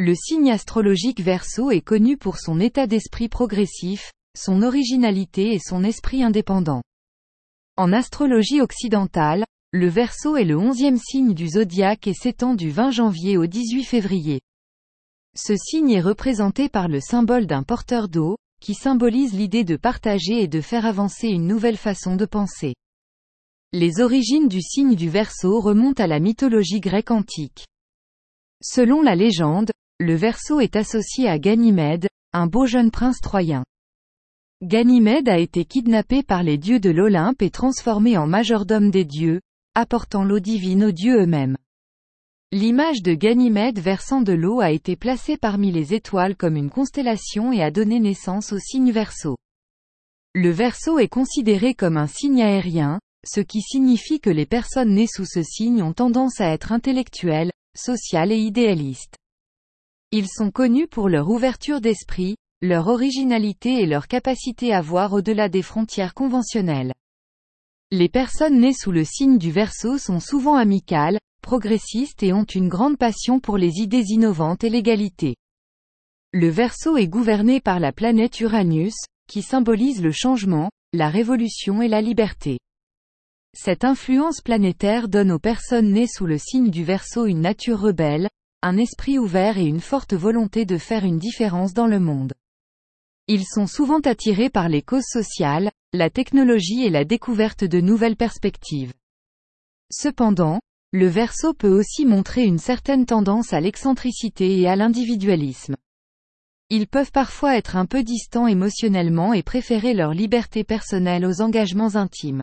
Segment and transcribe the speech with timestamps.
[0.00, 5.84] le signe astrologique Verseau est connu pour son état d'esprit progressif, son originalité et son
[5.84, 6.80] esprit indépendant.
[7.76, 12.92] En astrologie occidentale, le Verseau est le onzième signe du zodiaque et s'étend du 20
[12.92, 14.40] janvier au 18 février.
[15.36, 20.42] Ce signe est représenté par le symbole d'un porteur d'eau, qui symbolise l'idée de partager
[20.42, 22.74] et de faire avancer une nouvelle façon de penser.
[23.74, 27.66] Les origines du signe du Verseau remontent à la mythologie grecque antique.
[28.62, 29.70] Selon la légende,
[30.00, 33.66] le Verseau est associé à Ganymède, un beau jeune prince troyen.
[34.62, 39.42] Ganymède a été kidnappé par les dieux de l'Olympe et transformé en majordome des dieux,
[39.74, 41.58] apportant l'eau divine aux dieux eux-mêmes.
[42.50, 47.52] L'image de Ganymède versant de l'eau a été placée parmi les étoiles comme une constellation
[47.52, 49.36] et a donné naissance au signe Verseau.
[50.34, 55.06] Le Verseau est considéré comme un signe aérien, ce qui signifie que les personnes nées
[55.06, 59.19] sous ce signe ont tendance à être intellectuelles, sociales et idéalistes.
[60.12, 65.48] Ils sont connus pour leur ouverture d'esprit, leur originalité et leur capacité à voir au-delà
[65.48, 66.92] des frontières conventionnelles.
[67.92, 72.68] Les personnes nées sous le signe du Verseau sont souvent amicales, progressistes et ont une
[72.68, 75.36] grande passion pour les idées innovantes et l'égalité.
[76.32, 78.94] Le Verseau est gouverné par la planète Uranus,
[79.28, 82.58] qui symbolise le changement, la révolution et la liberté.
[83.56, 88.28] Cette influence planétaire donne aux personnes nées sous le signe du Verseau une nature rebelle,
[88.62, 92.34] un esprit ouvert et une forte volonté de faire une différence dans le monde.
[93.26, 98.16] Ils sont souvent attirés par les causes sociales, la technologie et la découverte de nouvelles
[98.16, 98.92] perspectives.
[99.90, 100.60] Cependant,
[100.92, 105.76] le verso peut aussi montrer une certaine tendance à l'excentricité et à l'individualisme.
[106.68, 111.96] Ils peuvent parfois être un peu distants émotionnellement et préférer leur liberté personnelle aux engagements
[111.96, 112.42] intimes.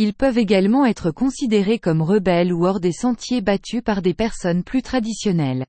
[0.00, 4.62] Ils peuvent également être considérés comme rebelles ou hors des sentiers battus par des personnes
[4.62, 5.66] plus traditionnelles.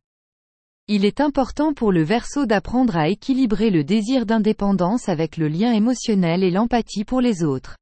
[0.88, 5.74] Il est important pour le verso d'apprendre à équilibrer le désir d'indépendance avec le lien
[5.74, 7.76] émotionnel et l'empathie pour les autres.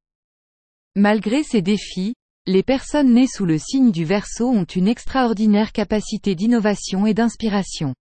[0.96, 2.14] Malgré ces défis,
[2.46, 7.94] les personnes nées sous le signe du Verseau ont une extraordinaire capacité d'innovation et d'inspiration.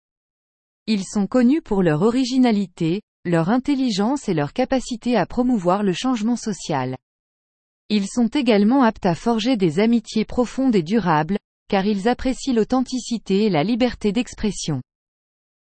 [0.86, 6.38] Ils sont connus pour leur originalité, leur intelligence et leur capacité à promouvoir le changement
[6.38, 6.96] social.
[7.90, 11.38] Ils sont également aptes à forger des amitiés profondes et durables,
[11.70, 14.82] car ils apprécient l'authenticité et la liberté d'expression.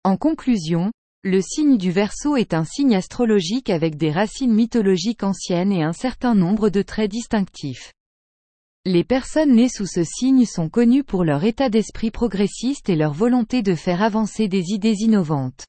[0.03, 0.91] En conclusion,
[1.23, 5.94] le signe du Verseau est un signe astrologique avec des racines mythologiques anciennes et un
[5.94, 7.94] certain nombre de traits distinctifs.
[8.85, 13.13] Les personnes nées sous ce signe sont connues pour leur état d'esprit progressiste et leur
[13.13, 15.66] volonté de faire avancer des idées innovantes.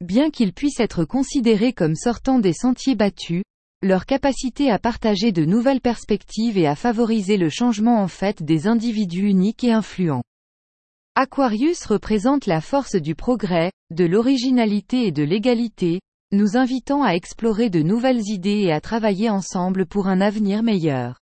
[0.00, 3.42] Bien qu'ils puissent être considérés comme sortant des sentiers battus,
[3.82, 8.68] leur capacité à partager de nouvelles perspectives et à favoriser le changement en fait des
[8.68, 10.22] individus uniques et influents.
[11.16, 16.00] Aquarius représente la force du progrès, de l'originalité et de l'égalité,
[16.30, 21.21] nous invitant à explorer de nouvelles idées et à travailler ensemble pour un avenir meilleur.